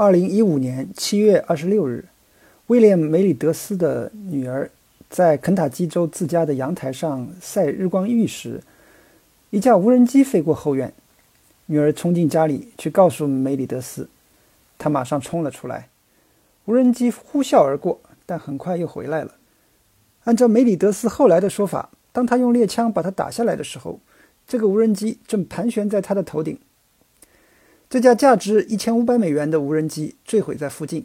[0.00, 2.06] 二零一五年七月二十六日，
[2.68, 4.70] 威廉·梅里德斯的女儿
[5.10, 8.62] 在肯塔基州自家的阳台上晒日光浴时，
[9.50, 10.90] 一架无人机飞过后院。
[11.66, 14.08] 女儿冲进家里去告诉梅里德斯，
[14.78, 15.90] 他马上冲了出来。
[16.64, 19.34] 无人机呼啸而过，但很快又回来了。
[20.24, 24.00] 按照梅里德斯后来的说法，当他用猎枪把它打下来的时候，
[24.48, 26.58] 这个无人机正盘旋在他的头顶。
[27.90, 31.04] 这架价值一千五百美元的无人机坠毁在附近。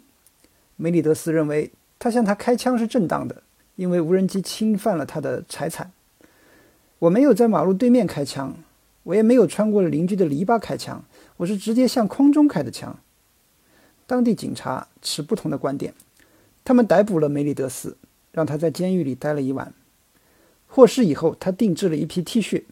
[0.76, 3.42] 梅里德斯认为他向他开枪是正当的，
[3.74, 5.90] 因为无人机侵犯了他的财产。
[7.00, 8.54] 我没有在马路对面开枪，
[9.02, 11.04] 我也没有穿过邻居的篱笆开枪，
[11.38, 12.96] 我是直接向空中开的枪。
[14.06, 15.92] 当地警察持不同的观点，
[16.62, 17.96] 他们逮捕了梅里德斯，
[18.30, 19.74] 让他在监狱里待了一晚。
[20.68, 22.62] 获释以后，他定制了一批 T 恤，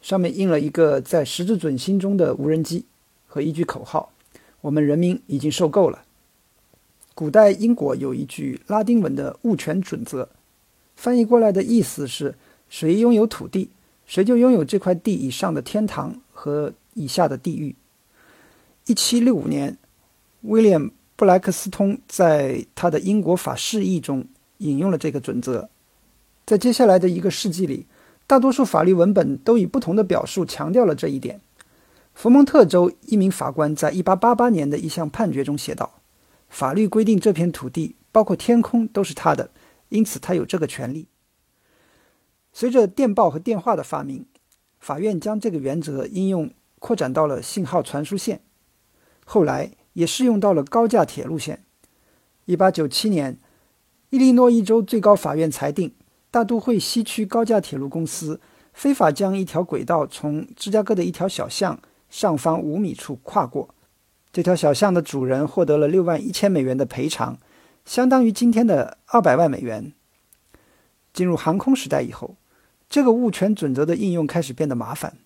[0.00, 2.84] 上面印了一个在十字准星中的无人机。
[3.36, 4.10] 和一句口号
[4.62, 6.04] ：“我们人民已经受够了。”
[7.14, 10.30] 古代英国有一句拉丁文的物权准则，
[10.96, 12.34] 翻译过来的意思是：
[12.70, 13.68] 谁拥有土地，
[14.06, 17.76] 谁就拥有这块地以上的天堂和以下的地狱。
[18.86, 19.76] 一七六五年，
[20.40, 20.80] 威廉·
[21.14, 24.26] 布莱克斯通在他的《英国法释义》中
[24.58, 25.68] 引用了这个准则。
[26.46, 27.84] 在接下来的一个世纪里，
[28.26, 31.38] 大多数法律文本都以不同的表述强调了这一点。
[32.16, 36.00] 佛蒙特州一名法官在1888年的一项判决中写道
[36.48, 39.50] ：“法律规定这片土地，包括天空，都是他的，
[39.90, 41.08] 因此他有这个权利。”
[42.54, 44.24] 随着电报和电话的发明，
[44.80, 48.40] 法院将这个原则应用扩展到了信号传输线，
[49.26, 51.64] 后来也适用到了高架铁路线。
[52.46, 53.38] 1897年，
[54.08, 55.92] 伊利诺伊州最高法院裁定，
[56.30, 58.40] 大都会西区高架铁路公司
[58.72, 61.78] 非法将一条轨道从芝加哥的一条小巷。
[62.08, 63.74] 上方五米处跨过，
[64.32, 67.38] 这条小巷的主人获得了六万一千美元的赔偿，
[67.84, 69.92] 相当于今天的二百万美元。
[71.12, 72.36] 进入航空时代以后，
[72.88, 75.16] 这个物权准则的应用开始变得麻烦。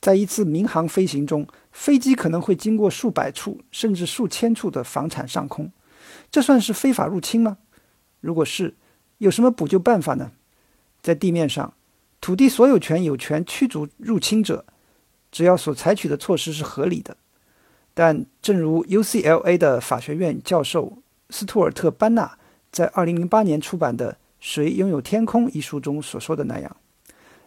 [0.00, 5.70] 在一次民航飞行中，飞机可能会经过数百处甚至数千处的房产上空，
[6.30, 7.58] 这算是非法入侵吗？
[8.20, 8.74] 如果是，
[9.18, 10.32] 有什么补救办法呢？
[11.02, 11.74] 在地面上，
[12.20, 14.64] 土地所有权有权驱逐入侵者。
[15.32, 17.16] 只要所采取的措施是合理的，
[17.94, 20.98] 但正如 UCLA 的法学院教授
[21.30, 22.38] 斯图尔特·班纳
[22.72, 26.76] 在2008年出版的《谁拥有天空》一书中所说的那样，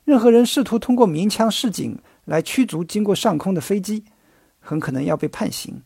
[0.05, 4.05] 任何人试图通过鸣枪示警来驱逐经过上空的飞机，
[4.59, 5.81] 很可能要被判刑。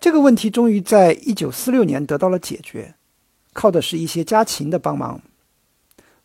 [0.00, 2.94] 这个问题终于在1946年得到了解决，
[3.52, 5.20] 靠的是一些家禽的帮忙。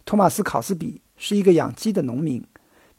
[0.05, 2.45] 托马斯·考斯比是一个养鸡的农民。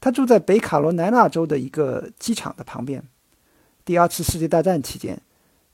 [0.04, 3.02] 他住在北卡罗来纳州的一个机场的旁边。
[3.86, 5.22] 第二次世界大战期间，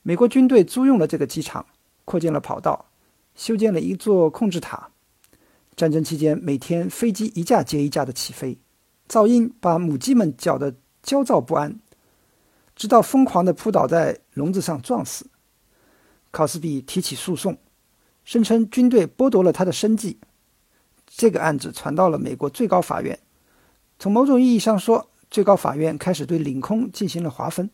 [0.03, 1.65] 美国军队租用了这个机场，
[2.05, 2.85] 扩建了跑道，
[3.35, 4.91] 修建了一座控制塔。
[5.75, 8.57] 战争期间，每天飞机一架接一架的起飞，
[9.09, 11.77] 噪音把母鸡们搅得焦躁不安，
[12.73, 15.29] 直到疯狂地扑倒在笼子上撞死。
[16.31, 17.57] 考斯比提起诉讼，
[18.23, 20.21] 声称军队剥夺了他的生计。
[21.05, 23.19] 这个案子传到了美国最高法院。
[24.01, 27.69] 从某种意义上说，最高法院开始对领空进行了划分。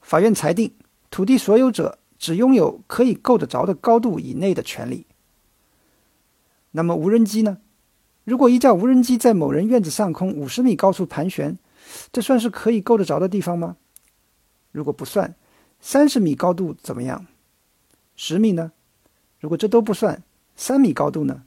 [0.00, 0.74] 法院裁定，
[1.10, 5.06] 土地所有者只拥有可以够得着的高度以内的权利。
[6.70, 7.58] 那么无人机呢？
[8.24, 11.58] 如果一架无人机在某人院子上空五十米高处盘旋，
[12.10, 13.76] 这算是可以够得着的地方吗？
[14.70, 15.34] 如果不算，
[15.78, 17.26] 三十米高度怎么样？
[18.16, 18.72] 十米呢？
[19.40, 20.22] 如果这都不算，
[20.56, 21.42] 三米高度呢？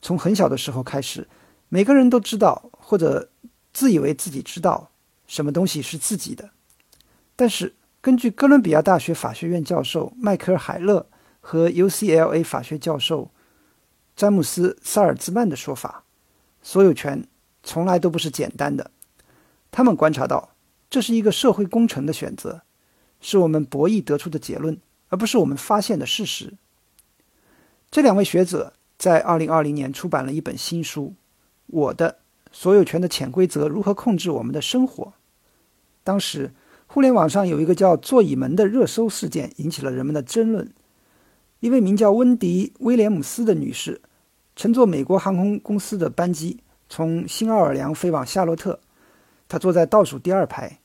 [0.00, 1.26] 从很小的时候开始。
[1.68, 3.30] 每个人都知道，或者
[3.72, 4.90] 自以为自己知道
[5.26, 6.50] 什么东西是自己的。
[7.34, 11.06] 但是，根据哥伦比亚大学法学院教授迈克尔·海勒
[11.40, 13.30] 和 UCLA 法学教授
[14.14, 16.04] 詹姆斯·萨尔兹曼的说法，
[16.62, 17.26] 所有权
[17.62, 18.90] 从来都不是简单的。
[19.70, 20.50] 他们观察到，
[20.88, 22.62] 这是一个社会工程的选择，
[23.20, 26.54] 是我们博弈得出的结论，而不是我们发现的事实。
[27.90, 31.14] 这两位学者在2020年出版了一本新书。
[31.66, 32.18] 我的
[32.52, 35.12] 所有权的潜规则如何控制我们的生活？
[36.02, 36.52] 当时，
[36.86, 40.72] 互联网上有一个叫“座椅门”的热搜事件，引起了人们的争论。
[41.60, 44.00] 一位名叫温迪·威廉姆斯的女士，
[44.54, 48.78] 乘坐美国航空公司的班机从新奥尔良飞往夏洛特。
[49.48, 50.78] 她坐在倒数第二排。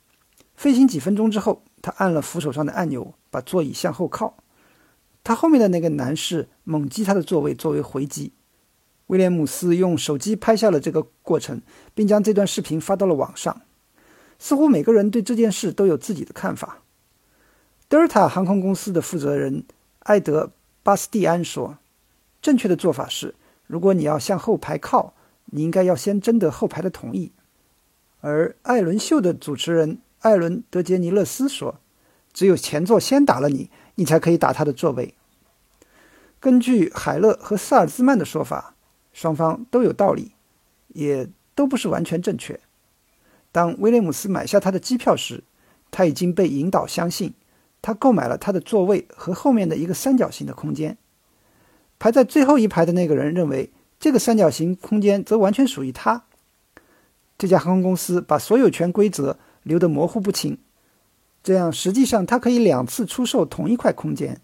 [0.55, 4.37] 飞行几分钟之后，她按了扶手上的按钮，把座椅向后靠。
[5.23, 8.33] 她后面的那个男士猛击她的座位作为回击。
[9.11, 11.61] 威廉姆斯用手机拍下了这个过程，
[11.93, 13.61] 并将这段视频发到了网上。
[14.39, 16.79] 似乎每个人对这件事都有自己的看法。
[17.89, 19.65] 德尔塔航空公司的负责人
[20.03, 20.45] 埃德·
[20.81, 21.77] 巴斯蒂安说
[22.41, 23.35] ：“正确的做法是，
[23.67, 25.13] 如果你要向后排靠，
[25.47, 27.33] 你应该要先征得后排的同意。”
[28.21, 31.81] 而艾伦秀的主持人艾伦·德杰尼勒斯说
[32.31, 35.15] ：“只有前座先打了你，你才可以打他的座位。”
[36.39, 38.73] 根据海勒和萨尔兹曼的说法，
[39.13, 40.31] 双方都有道理，
[40.89, 42.59] 也都不是完全正确。
[43.51, 45.43] 当威廉姆斯买下他的机票时，
[45.91, 47.33] 他已经被引导相信，
[47.81, 50.97] 他购买了他的座位和后面的一个三角形的空间。
[51.99, 53.69] 排在最后一排的那个人认为，
[53.99, 56.23] 这个三角形空间则完全属于他。
[57.37, 60.57] 这家航空公司把所有权规则留得模糊不清，
[61.43, 64.39] 这样实际上他可以两次出售同一块空间。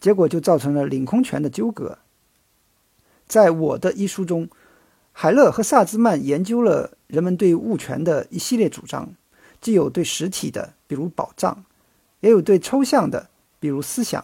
[0.00, 1.96] 结果就造成了领空权的纠葛。
[3.32, 4.46] 在我的一书中，
[5.10, 9.14] 海勒和萨兹曼研究了人们对物权的一系列主张，
[9.58, 11.64] 既有对实体的，比如宝藏，
[12.20, 14.22] 也有对抽象的，比如思想。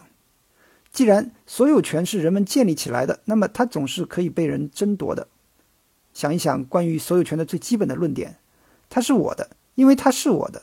[0.91, 5.27] 既然所有权是人们建立起来的，那么它总是可以被人争夺的。
[6.13, 8.37] 想一想关于所有权的最基本的论点，
[8.91, 10.61] 它是我的，因为它是我的。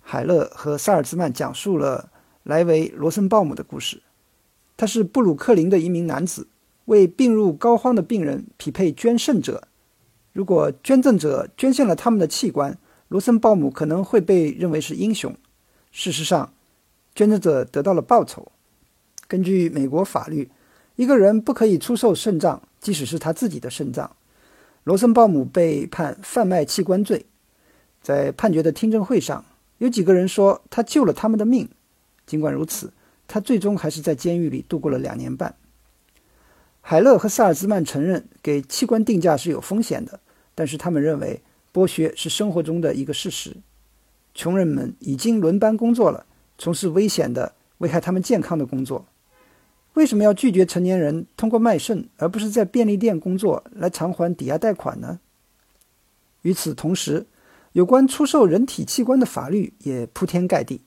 [0.00, 2.10] 海勒和萨尔兹曼讲述了
[2.42, 4.02] 莱维·罗森鲍姆的故事。
[4.76, 6.48] 他是布鲁克林的一名男子，
[6.86, 9.68] 为病入膏肓的病人匹配捐肾者。
[10.32, 12.78] 如果捐赠者捐献了他们的器官，
[13.08, 15.34] 罗森鲍姆可能会被认为是英雄。
[15.90, 16.52] 事实上，
[17.14, 18.52] 捐赠者得到了报酬。
[19.26, 20.50] 根据美国法律，
[20.96, 24.16] 一个人不可以出售肾脏，即使是他自己的肾脏。
[24.84, 27.26] 罗森鲍姆被判贩卖器官罪。
[28.02, 29.44] 在判决的听证会上，
[29.78, 31.68] 有几个人说他救了他们的命。
[32.26, 32.92] 尽管如此。
[33.32, 35.54] 他最终还是在监狱里度过了两年半。
[36.80, 40.20] 海勒和萨尔兹曼承认给器官定价是有风险的，
[40.54, 41.42] 但是他们认为
[41.72, 43.56] 剥削是生活中的一个事实。
[44.34, 46.26] 穷人们已经轮班工作了，
[46.58, 49.06] 从事危险的、危害他们健康的工作。
[49.94, 55.20] 为什么要拒绝成年人通过卖肾，而不是在便利店工作来偿还抵押贷款呢？
[56.42, 57.26] 与此同时，
[57.72, 60.80] 有关出售人体器官的法律也铺天盖地。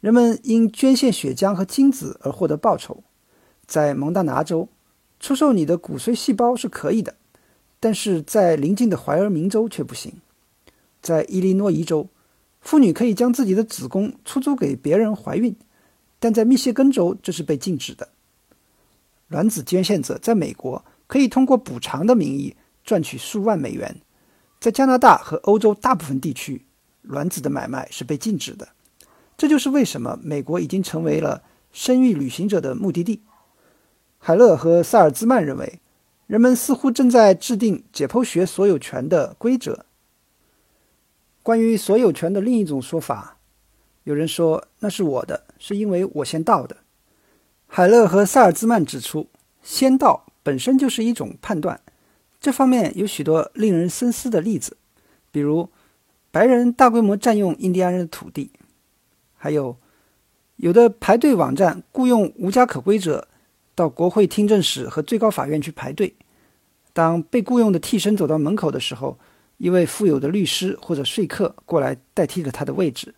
[0.00, 3.02] 人们因捐献血浆和精子而获得报酬。
[3.66, 4.68] 在蒙大拿州，
[5.24, 7.14] 出售你的骨髓细胞是可以的，
[7.80, 10.12] 但是在邻近的怀俄明州却不行。
[11.00, 12.10] 在伊利诺伊州，
[12.60, 15.56] 妇女可以将自己的子宫出租给别人怀孕，
[16.18, 18.10] 但在密歇根州这是被禁止的。
[19.28, 22.54] 卵子捐献者在美国可以通过补偿的名义
[22.84, 24.02] 赚取数万美元，
[24.60, 26.66] 在加拿大和欧洲大部分地区，
[27.00, 28.68] 卵子的买卖是被禁止的。
[29.38, 31.42] 这就是为什么美国已经成为了
[31.72, 33.22] 生育旅行者的目的地。
[34.26, 35.80] 海勒和萨尔兹曼认为，
[36.26, 39.84] 人们似乎正在制定解剖学所有权的规则。
[41.42, 43.36] 关于所有权的另一种说法，
[44.04, 46.78] 有人说那是我的，是因为我先到的。
[47.66, 49.28] 海勒和萨尔兹曼指出，
[49.62, 51.78] 先到本身就是一种判断。
[52.40, 54.78] 这方面有许多令人深思的例子，
[55.30, 55.68] 比如
[56.30, 58.52] 白人大规模占用印第安人的土地。
[59.36, 59.76] 还有，
[60.56, 63.28] 有的排队网站雇佣无家可归者
[63.74, 66.14] 到国会听证室和最高法院去排队。
[66.92, 69.18] 当被雇佣的替身走到门口的时候，
[69.58, 73.14] 一位富有的律师或者说客过来代替了他的位置。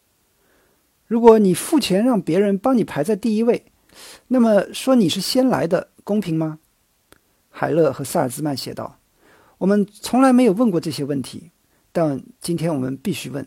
[1.06, 3.64] 如果你付钱让别人帮你排在第一位，
[4.28, 6.58] 那么说你是先来的，公平吗？
[7.50, 8.98] 海勒和萨尔兹曼写道
[9.58, 11.50] ：“我们从来没有问过这些问题，
[11.92, 13.46] 但今天我们必须问。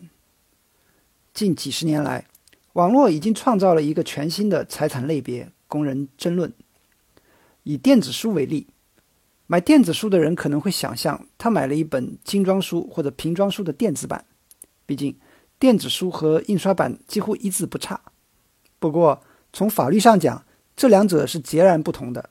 [1.34, 2.26] 近几十年来。”
[2.74, 6.52] 网络已经创造了一个全新的财产类别，供人争论。
[7.62, 8.66] 以电子书为例，
[9.46, 14.24] 买电子书的人可能会想象，他买了一本精装书或者平装书的电子版。
[14.86, 15.16] 毕竟，
[15.58, 18.00] 电子书和印刷版几乎一字不差。
[18.78, 22.30] 不过，从法律上讲，这两者是截然不同的。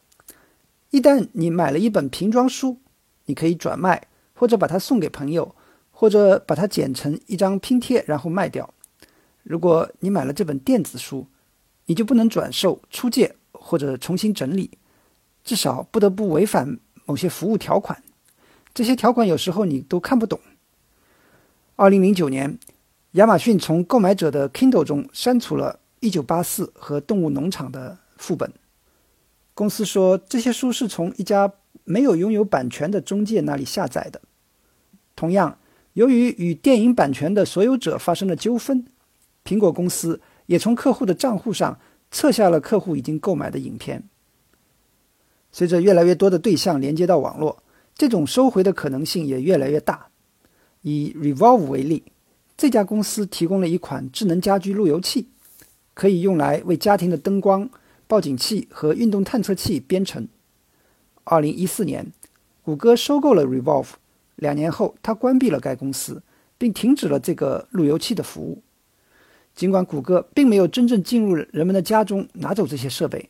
[0.90, 2.80] 一旦你买了一本平装书，
[3.26, 5.56] 你可以转卖，或者把它送给朋友，
[5.92, 8.74] 或者把它剪成一张拼贴，然后卖掉。
[9.44, 11.28] 如果你买了这本电子书，
[11.86, 14.72] 你就不能转售、出借或者重新整理，
[15.50, 18.04] 至少不得不违反某些服务条款。
[18.72, 20.40] 这些条款有时候你都看不懂。
[21.76, 22.60] 二零零九年，
[23.14, 25.80] 亚马逊从购买者的 Kindle 中删除了
[26.12, 26.44] 《1984》
[26.76, 28.54] 和《动物农场》的副本。
[29.56, 31.52] 公司说这些书是从一家
[31.84, 34.22] 没有拥有版权的中介那里下载的。
[35.16, 35.58] 同样，
[35.94, 38.86] 由于与电影版权的所有者发生了纠纷。
[39.44, 41.80] 苹果公司也从客户的账户上
[42.12, 44.04] 撤下了客户已经购买的影片。
[45.52, 47.64] 随着越来越多的对象连接到网络，
[47.96, 50.08] 这种收回的可能性也越来越大。
[50.82, 52.04] 以 Revolve 为例，
[52.56, 55.28] 这家公司提供了一款智能家居路由器，
[55.94, 57.70] 可以用来为家庭的灯光、
[58.08, 60.28] 报警器和运动探测器编程。
[61.24, 62.12] 二零一四年，
[62.64, 63.90] 谷歌收购了 Revolve，
[64.36, 66.24] 两年后，它关闭了该公司，
[66.58, 68.62] 并停止了这个路由器的服务。
[69.56, 73.30] 尽管谷歌并没有真正进入人们的家中拿走这些设备，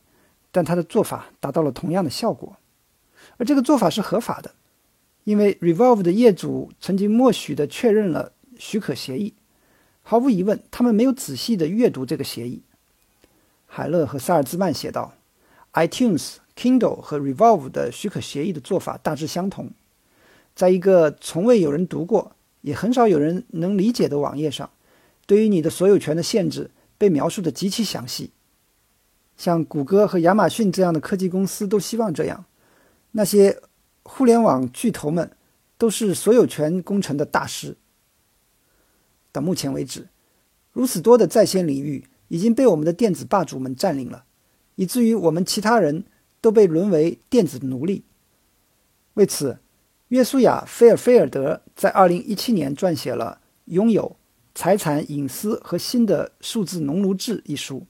[0.51, 2.57] 但他的做法达到了同样的效果，
[3.37, 4.53] 而这个做法是合法的，
[5.23, 9.33] 因为 Revolve 的业主曾经默许的确认了许可协议。
[10.01, 12.63] 毫无疑问，他们没有仔细的阅读这个协议。
[13.67, 15.13] 海勒和萨尔兹曼写道
[15.73, 19.69] ：“iTunes、Kindle 和 Revolve 的许可协议的做法大致相同，
[20.55, 24.71] 在一个从未有人读过、也很少有人能理解的网页上，
[25.27, 28.31] 对于你的所有权的限制被描述的极其详细。
[29.39, 32.43] 像谷歌和亚马逊这样的科技公司都希望这样。
[33.11, 33.61] 那些
[34.03, 35.31] 互联网巨头们
[35.77, 37.77] 都是所有权工程的大师。”
[39.31, 40.09] 到目前为止，
[40.73, 44.25] 如此多的在线领域已经被我们的电子霸主们占领了，
[44.75, 46.03] 以至于我们其他人
[46.41, 48.03] 都被沦为电子奴隶。
[49.13, 49.59] 为此，
[50.09, 53.39] 约书亚·菲尔菲尔德在2017年撰写了
[53.73, 54.17] 《拥有
[54.53, 57.87] 财产、隐私和新的数字农奴制》一书。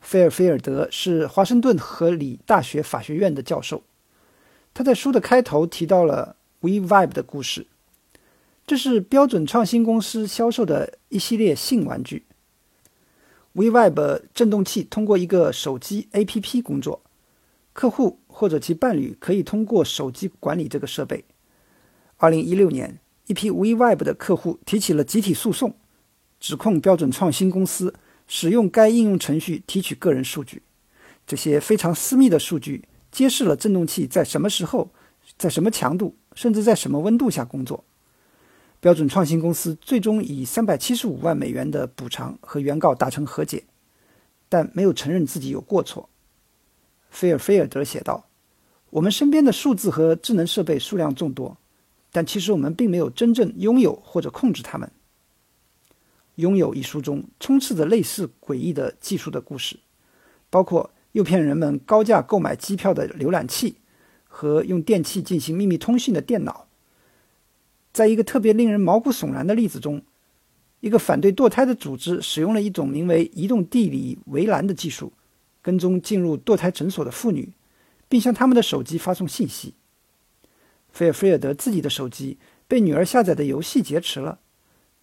[0.00, 3.82] 菲尔菲尔德是华盛顿和里大学法学院的教授，
[4.74, 7.66] 他在书的开头提到了 WeVibe 的故事。
[8.66, 12.24] 这是标准创新公司销售的一系列性玩具。
[13.54, 17.02] WeVibe 振动器通过一个手机 APP 工作，
[17.72, 21.24] 客户或者其伴侣可以通过手机管理这个设备。
[22.16, 25.74] 二零一六年，一批 WeVibe 的客户提起了集体诉讼，
[26.38, 27.92] 指控标准创新公司
[28.32, 30.62] 使用该应用程序提取个人数据。
[31.26, 34.88] 这些非常私密的数据揭示了振动器在什么时候、
[35.36, 37.84] 在什么强度，甚至在什么温度下工作。
[38.78, 43.64] 标准创新公司最终以三百七十五万美元的补偿和原告达成和解，
[44.48, 46.08] 但没有承认自己有过错。
[47.10, 48.28] 菲尔菲尔德写道
[48.90, 51.56] ：“我们身边的数字和智能设备数量众多，
[52.12, 54.88] 但其实我们并没有真正拥有或者控制它们。”
[56.40, 59.78] 《拥有》一书中充斥着类似诡异的技术的故事，
[60.50, 63.76] 包括诱骗人们高价购买机票的浏览器
[64.24, 66.66] 和用电器进行秘密通讯的电脑。
[67.92, 70.02] 在一个特别令人毛骨悚然的例子中，
[70.80, 75.12] 一个反对堕胎的组织使用了一种名为“移动地理围栏”的技术，
[75.60, 77.52] 跟踪进入堕胎诊所的妇女，
[78.08, 79.74] 并向他们的手机发送信息。
[80.88, 84.38] 菲尔菲尔德自己的手机被女儿下载的游戏劫持了，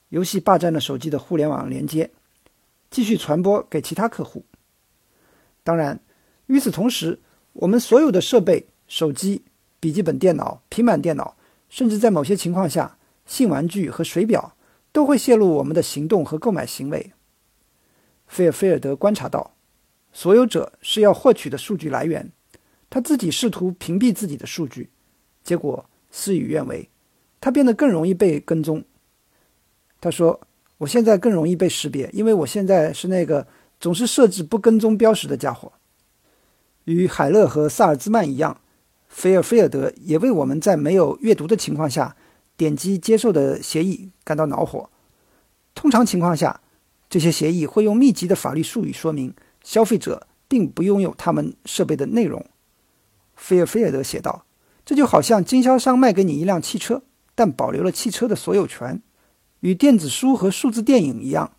[0.09, 2.11] 游戏霸占了手机的互联网连接，
[2.89, 4.45] 继续传播给其他客户。
[5.63, 5.99] 当然，
[6.45, 7.19] 与此同时，
[7.53, 9.43] 我们所有的设备、手机、
[9.79, 11.35] 笔记本电脑、平板电脑。
[11.69, 14.55] 甚至在某些情况下，性玩具和水表
[14.93, 17.11] 都会泄露我们的行动和购买行为。
[18.25, 19.53] 菲尔菲尔德观察到，
[20.13, 22.31] 所有者是要获取的数据来源，
[22.89, 24.89] 他自己试图屏蔽自己的数据，
[25.43, 26.89] 结果事与愿违，
[27.41, 28.85] 他变得更容易被跟踪。
[29.99, 30.39] 他说
[30.79, 33.47] ：“我现在更容易被识别，因为我现在是那个
[33.79, 35.71] 总是设置不跟踪标识的家伙。”
[36.85, 38.61] 与海勒和萨尔兹曼一样。
[39.09, 42.15] 菲尔菲尔德也为我们在没有阅读的情况下
[42.55, 44.89] 点击接受的协议感到恼火。
[45.73, 46.59] 通常情况下，
[47.09, 52.45] 这些协议会用密集的法律术语说明消费者并不拥有他们设备的内容。
[53.35, 54.45] 菲尔菲尔德写道
[54.85, 57.01] ：“这就好像经销商卖给你一辆汽车，
[57.33, 59.01] 但保留了汽车的所有权。
[59.59, 61.51] 与电子书和数字电影一样，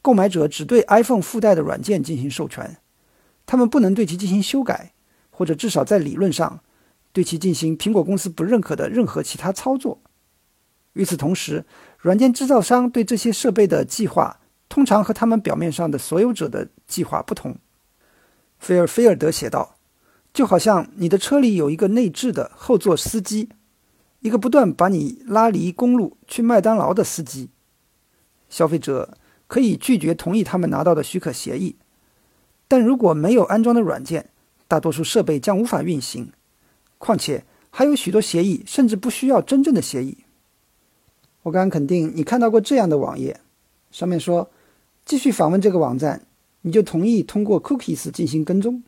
[0.00, 2.78] 购买者只对 iPhone 附带的软件进行授权，
[3.46, 4.92] 他们不能对其进行修改，
[5.30, 6.60] 或者至少在理论上。”
[7.14, 10.00] 对其进行苹果公司不认可的任何其他操作。
[10.94, 11.66] 与此同时，
[11.98, 17.54] 软件制造商对这些设备的计划通常和他们表面上的所有者的计划不同。
[18.58, 19.76] 菲尔菲尔德写道
[20.32, 23.50] ：“就好像你的车里有一个内置的后座司机，
[24.22, 27.50] 一个不断把你拉离公路去麦当劳的司机。
[28.48, 31.76] 消费者可以拒绝同意他们拿到的许可协议，
[32.68, 34.30] 但如果没有安装的软件，
[34.68, 36.32] 大多数设备将无法运行。”
[36.98, 40.18] 况且还有许多协议，甚至不需要真正的协议。
[41.42, 43.40] 我敢肯定，你看到过这样的网页，
[43.90, 44.48] 上面说
[45.04, 46.24] ：“继续访问这个网站，
[46.60, 48.84] 你就同意通过 cookies 进行跟踪。”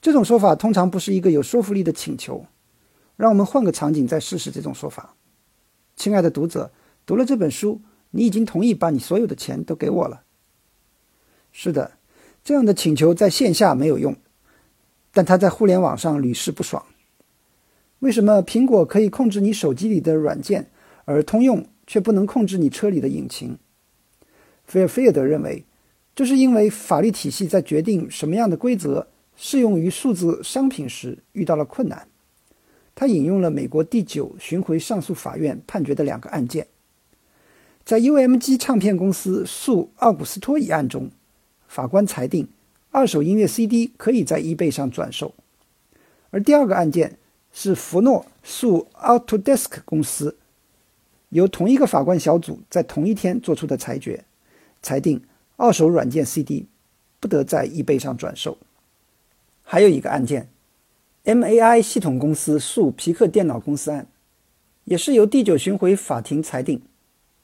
[0.00, 2.46] 这种说法通常不是一个有说服力的请求。
[3.22, 5.14] 让我们换个场景再试试这种说法。
[5.94, 6.72] 亲爱的读者，
[7.06, 10.24] 读了这本书，你已经同意把你所有的钱都给我了。
[11.52, 11.92] 是的，
[12.42, 14.16] 这样的请求在线下没有用。
[15.12, 16.84] 但他在互联网上屡试不爽。
[18.00, 20.72] 为什么苹果可以控制你手机里的软件，
[21.04, 23.56] 而通用却不能控制你车里的引擎？
[24.64, 25.64] 菲尔菲尔德认为，
[26.16, 32.08] 这是因为法律体系在决定什么样的规则适用于数字商品时遇到了困难。
[33.02, 36.68] 他引用了美国第九巡回上诉法院判决的两个案件，
[37.84, 41.10] 在 UMG 唱片公司诉奥古斯托一案中，
[41.66, 42.46] 法官裁定
[42.92, 45.32] 二手音乐 CD 可以在 eBay 上转售；
[46.30, 47.18] 而第二个案件
[47.52, 50.36] 是福诺诉 Autodesk 公司，
[51.30, 54.24] 由同一个法官小组在同一天做出的裁决，
[54.80, 55.20] 裁定
[55.56, 56.68] 二手软件 CD
[57.18, 58.58] 不得在 eBay 上转售。
[59.64, 60.48] 还有一个案件。
[61.24, 64.08] MAI 系统公司诉皮克电脑公司案，
[64.84, 66.82] 也是由第九巡回法庭裁定，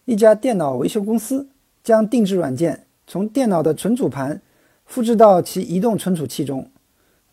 [0.05, 1.49] 一家电脑维修公司
[1.85, 4.43] 将定制软件从电脑的存储盘
[4.85, 6.73] 复制到其移动存储器中，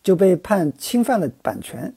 [0.04, 1.92] 就被判侵犯了版权。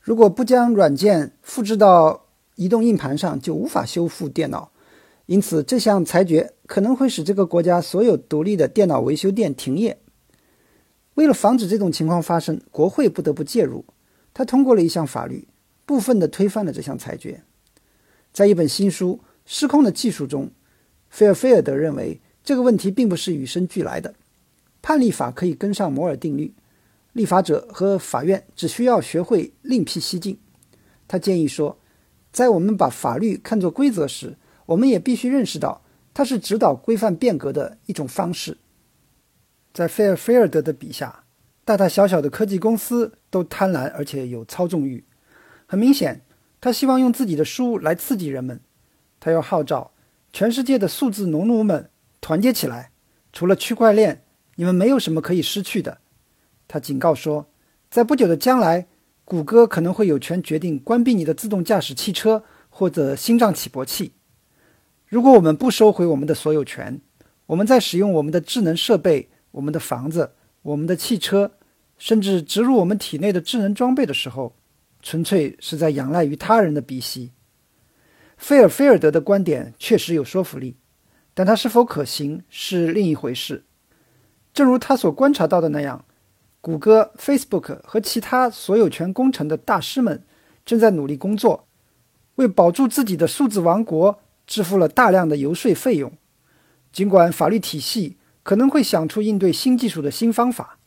[0.00, 2.24] 如果不将软件复制到
[2.54, 4.70] 移动硬盘上，就无法修复电脑。
[5.26, 9.98] 因此，这项裁决可能会使这个国家所有独立的电脑维修店停业。
[11.14, 13.84] 为了防止这种情况发生，国会不得不介入。
[14.32, 15.46] 他通过了一项法律，
[15.86, 17.42] 部分的推翻了这项裁决。
[18.32, 20.50] 在一本新书《失控的技术》中，
[21.08, 24.14] 菲尔菲尔德认为这个问题并不是与生俱来的。
[24.82, 26.52] 判例法可以跟上摩尔定律，
[27.12, 30.36] 立法者和法院只需要学会另辟蹊径。
[31.06, 31.78] 他建议说，
[32.32, 38.58] 在我们把法律看作规则时，我们也必须认识到它是指导规范变革的一种方式。
[39.74, 41.24] 在菲尔菲尔德的笔下，
[41.64, 45.02] 大大小小的科技公司都贪婪而且有操纵欲。
[45.66, 46.20] 很明显，
[46.60, 48.60] 他希望用自己的书来刺激人们。
[49.18, 49.90] 他要号召
[50.32, 51.90] 全世界的数字农奴们
[52.20, 52.92] 团结起来。
[53.32, 54.22] 除了区块链，
[54.54, 55.98] 你们没有什么可以失去的。
[56.68, 57.48] 他警告说，
[57.90, 58.86] 在不久的将来，
[59.24, 64.12] 谷歌可能会有权决定关闭你的自动驾驶汽车或者心脏起搏器。
[65.08, 67.00] 如果我们不收回我们的所有权，
[67.46, 69.30] 我们在使用我们的智能设备。
[69.54, 70.32] 我们的房子、
[70.62, 71.52] 我们的汽车，
[71.96, 74.56] 甚至植入我们体内的智能装备的时候，
[75.00, 77.30] 纯粹是在仰赖于他人的鼻息。
[78.36, 80.76] 菲尔菲尔德的观点确实有说服力，
[81.34, 83.64] 但他是否可行是另一回事。
[84.52, 86.04] 正如他所观察到的那样，
[86.60, 90.24] 谷歌、Facebook 和其他所有权工程的大师们
[90.66, 91.68] 正在努力工作，
[92.34, 96.12] 为保住自己的数字王国支付了大量的游说费用，
[96.92, 98.16] 尽管法律体系。
[98.44, 100.78] 可能会想出应对新技术的新方法，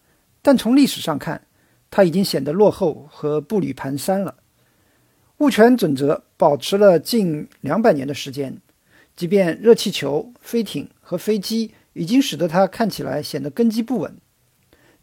[0.42, 1.48] 但从历史上看，
[1.90, 4.36] 它已经显得落后和步履蹒跚了。
[5.40, 8.62] 物权准则保持了近两百年的时间，
[9.16, 14.16] 即便热气球、飞艇和飞机已经使得它看起来显得根基不稳。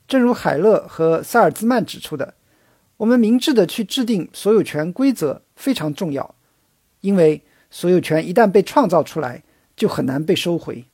[0.07, 2.35] 正如海勒和萨尔兹曼指出的，
[2.99, 6.35] 我们明智地去制定所有权规则非常重要，
[7.01, 9.43] 因为所有权一旦被创造出来，
[9.75, 10.85] 就很难被收回。